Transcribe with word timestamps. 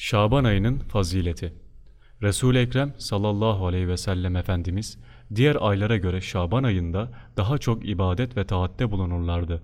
Şaban 0.00 0.44
ayının 0.44 0.78
fazileti. 0.78 1.54
Resul-i 2.22 2.58
Ekrem 2.58 2.94
sallallahu 2.98 3.66
aleyhi 3.66 3.88
ve 3.88 3.96
sellem 3.96 4.36
Efendimiz 4.36 4.98
diğer 5.34 5.56
aylara 5.60 5.96
göre 5.96 6.20
Şaban 6.20 6.62
ayında 6.62 7.10
daha 7.36 7.58
çok 7.58 7.88
ibadet 7.88 8.36
ve 8.36 8.44
taatte 8.44 8.90
bulunurlardı. 8.90 9.62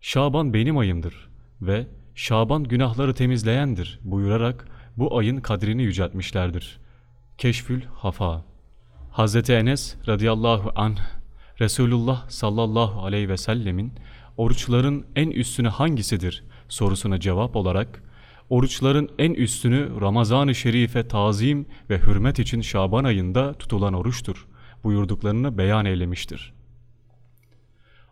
Şaban 0.00 0.54
benim 0.54 0.78
ayımdır 0.78 1.28
ve 1.60 1.86
Şaban 2.14 2.64
günahları 2.64 3.14
temizleyendir 3.14 3.98
buyurarak 4.04 4.68
bu 4.96 5.18
ayın 5.18 5.40
kadrini 5.40 5.82
yüceltmişlerdir. 5.82 6.80
Keşfül 7.38 7.82
Hafa 7.82 8.44
Hazreti 9.10 9.52
Enes 9.52 9.96
radıyallahu 10.06 10.72
anh 10.74 10.98
Resulullah 11.60 12.30
sallallahu 12.30 13.04
aleyhi 13.04 13.28
ve 13.28 13.36
sellemin 13.36 13.92
oruçların 14.36 15.06
en 15.16 15.30
üstünü 15.30 15.68
hangisidir 15.68 16.44
sorusuna 16.68 17.20
cevap 17.20 17.56
olarak 17.56 18.11
oruçların 18.52 19.08
en 19.18 19.34
üstünü 19.34 20.00
Ramazan-ı 20.00 20.54
Şerif'e 20.54 21.08
tazim 21.08 21.66
ve 21.90 21.98
hürmet 21.98 22.38
için 22.38 22.60
Şaban 22.60 23.04
ayında 23.04 23.54
tutulan 23.54 23.94
oruçtur 23.94 24.46
buyurduklarını 24.84 25.58
beyan 25.58 25.84
eylemiştir. 25.84 26.52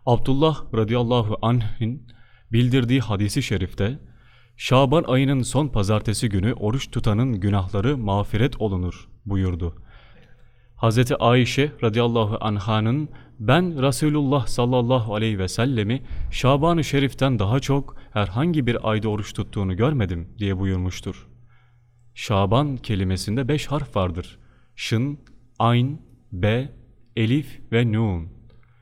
Abdullah 0.05 0.73
radıyallahu 0.75 1.37
anh'in 1.41 2.07
bildirdiği 2.51 2.99
hadisi 2.99 3.43
şerifte 3.43 3.99
Şaban 4.57 5.03
ayının 5.03 5.41
son 5.41 5.67
pazartesi 5.67 6.29
günü 6.29 6.53
oruç 6.53 6.91
tutanın 6.91 7.39
günahları 7.39 7.97
mağfiret 7.97 8.61
olunur 8.61 9.09
buyurdu. 9.25 9.75
Hz. 10.81 11.11
Ayşe 11.19 11.71
radıyallahu 11.83 12.37
anhanın 12.41 13.09
ben 13.39 13.81
Resulullah 13.81 14.47
sallallahu 14.47 15.15
aleyhi 15.15 15.39
ve 15.39 15.47
sellemi 15.47 16.01
Şaban-ı 16.31 16.83
Şerif'ten 16.83 17.39
daha 17.39 17.59
çok 17.59 17.95
herhangi 18.13 18.67
bir 18.67 18.89
ayda 18.89 19.09
oruç 19.09 19.33
tuttuğunu 19.33 19.75
görmedim 19.75 20.27
diye 20.37 20.59
buyurmuştur. 20.59 21.27
Şaban 22.13 22.77
kelimesinde 22.77 23.47
beş 23.47 23.67
harf 23.67 23.95
vardır. 23.95 24.39
Şın, 24.75 25.19
ayn, 25.59 26.01
be, 26.31 26.69
elif 27.15 27.59
ve 27.71 27.91
nun. 27.91 28.29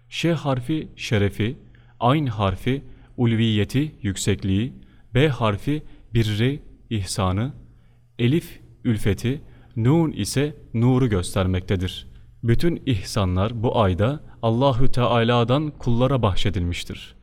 Ş 0.10 0.34
harfi 0.34 0.88
şerefi, 0.96 1.58
ayn 2.00 2.26
harfi 2.26 2.84
ulviyeti, 3.18 3.96
yüksekliği, 4.02 4.74
b 5.14 5.28
harfi 5.28 5.84
birri, 6.14 6.64
ihsanı, 6.90 7.54
elif 8.20 8.60
ülfeti, 8.84 9.42
nun 9.76 10.12
ise 10.12 10.56
nuru 10.74 11.10
göstermektedir. 11.10 12.08
Bütün 12.44 12.82
ihsanlar 12.86 13.64
bu 13.64 13.80
ayda 13.80 14.20
Allahü 14.42 14.88
Teala'dan 14.92 15.72
kullara 15.72 16.22
bahşedilmiştir. 16.22 17.16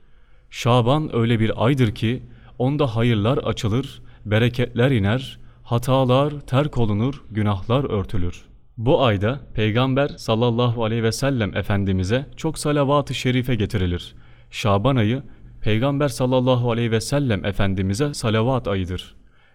Şaban 0.50 1.16
öyle 1.16 1.40
bir 1.40 1.64
aydır 1.64 1.94
ki 1.94 2.22
onda 2.58 2.96
hayırlar 2.96 3.38
açılır, 3.38 4.02
bereketler 4.24 4.90
iner, 4.90 5.38
hatalar 5.62 6.40
terk 6.40 6.78
olunur, 6.78 7.24
günahlar 7.30 7.84
örtülür. 7.90 8.44
Bu 8.76 9.04
ayda 9.04 9.40
Peygamber 9.54 10.08
sallallahu 10.08 10.84
aleyhi 10.84 11.02
ve 11.02 11.12
sellem 11.12 11.56
Efendimiz'e 11.56 12.26
çok 12.36 12.58
salavat-ı 12.58 13.14
şerife 13.14 13.54
getirilir. 13.54 14.14
Şaban 14.50 14.96
ayı 14.96 15.22
Peygamber 15.60 16.08
sallallahu 16.08 16.70
aleyhi 16.70 16.90
ve 16.90 17.00
sellem 17.00 17.44
Efendimiz'e 17.44 18.14
salavat 18.14 18.68
ayıdır. 18.68 19.14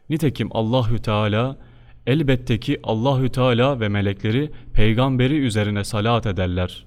Nitekim 0.09 0.49
Allahü 0.51 0.99
Teala 0.99 1.57
elbette 2.07 2.59
ki 2.59 2.79
Allahü 2.83 3.29
Teala 3.29 3.79
ve 3.79 3.89
melekleri 3.89 4.51
peygamberi 4.73 5.37
üzerine 5.37 5.83
salat 5.83 6.25
ederler. 6.25 6.85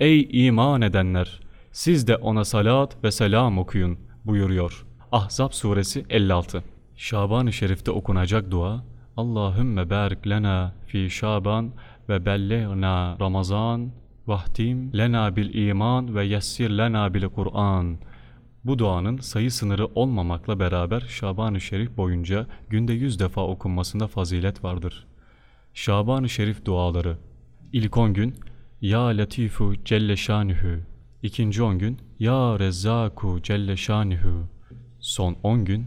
Ey 0.00 0.28
iman 0.46 0.82
edenler! 0.82 1.40
Siz 1.72 2.06
de 2.08 2.16
ona 2.16 2.44
salat 2.44 3.04
ve 3.04 3.10
selam 3.10 3.58
okuyun 3.58 3.98
buyuruyor. 4.24 4.86
Ahzab 5.12 5.52
suresi 5.52 6.04
56 6.10 6.62
Şaban-ı 6.96 7.52
Şerif'te 7.52 7.90
okunacak 7.90 8.50
dua 8.50 8.84
Allahümme 9.16 9.90
barik 9.90 10.28
lena 10.28 10.74
fi 10.86 11.10
Şaban 11.10 11.72
ve 12.08 12.26
belleğna 12.26 13.16
Ramazan 13.20 13.90
vahtim 14.26 14.98
lena 14.98 15.36
bil 15.36 15.54
iman 15.54 16.14
ve 16.14 16.24
yessir 16.24 16.70
lena 16.70 17.14
bil 17.14 17.28
Kur'an. 17.28 17.98
Bu 18.66 18.78
duanın 18.78 19.18
sayı 19.18 19.50
sınırı 19.50 19.86
olmamakla 19.86 20.58
beraber 20.58 21.00
Şaban-ı 21.00 21.60
Şerif 21.60 21.96
boyunca 21.96 22.46
günde 22.70 22.92
yüz 22.92 23.18
defa 23.18 23.40
okunmasında 23.40 24.06
fazilet 24.06 24.64
vardır. 24.64 25.06
Şaban-ı 25.74 26.28
Şerif 26.28 26.64
duaları. 26.64 27.18
İlk 27.72 27.96
on 27.96 28.14
gün 28.14 28.34
Ya 28.80 29.00
Latifu 29.06 29.74
Celle 29.84 30.16
Şanuhu 30.16 30.78
İkinci 31.22 31.62
on 31.62 31.78
gün 31.78 31.98
Ya 32.18 32.58
Rezzaku 32.58 33.42
Celle 33.42 33.76
Şanuhu 33.76 34.48
Son 35.00 35.36
on 35.42 35.64
gün 35.64 35.86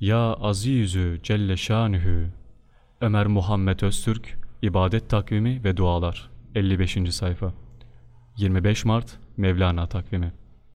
Ya 0.00 0.32
Azizü 0.32 1.20
Celle 1.22 1.56
Şanuhu 1.56 2.26
Ömer 3.00 3.26
Muhammed 3.26 3.80
Öztürk 3.80 4.38
İbadet 4.62 5.10
Takvimi 5.10 5.64
ve 5.64 5.76
Dualar. 5.76 6.30
55. 6.54 7.14
sayfa. 7.14 7.52
25 8.36 8.84
Mart 8.84 9.18
Mevlana 9.36 9.86
Takvimi 9.86 10.32